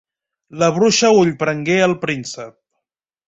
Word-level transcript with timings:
La 0.61 0.69
bruixa 0.77 1.11
ullprengué 1.17 1.77
el 1.89 1.95
príncep. 2.07 2.57